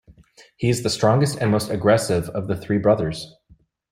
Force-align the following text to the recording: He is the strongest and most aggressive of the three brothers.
He 0.57 0.67
is 0.69 0.81
the 0.81 0.89
strongest 0.89 1.37
and 1.37 1.51
most 1.51 1.69
aggressive 1.69 2.27
of 2.29 2.47
the 2.47 2.55
three 2.57 2.79
brothers. 2.79 3.35